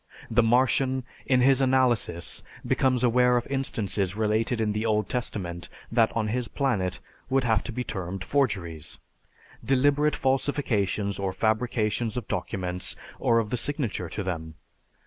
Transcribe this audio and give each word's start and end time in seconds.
The 0.31 0.41
Martian 0.41 1.03
in 1.27 1.41
his 1.41 1.61
analysis 1.61 2.41
becomes 2.65 3.03
aware 3.03 3.37
of 3.37 3.45
instances 3.51 4.15
related 4.15 4.59
in 4.59 4.71
the 4.73 4.83
Old 4.83 5.07
Testament 5.07 5.69
that 5.91 6.11
on 6.17 6.29
his 6.29 6.47
planet 6.47 6.99
would 7.29 7.43
have 7.43 7.63
to 7.65 7.71
be 7.71 7.83
termed 7.83 8.23
forgeries, 8.23 8.97
deliberate 9.63 10.15
falsifications 10.15 11.19
or 11.19 11.31
fabrications 11.33 12.17
of 12.17 12.27
documents 12.27 12.95
or 13.19 13.37
of 13.37 13.51
the 13.51 13.57
signature 13.57 14.09
to 14.09 14.23
them. 14.23 14.55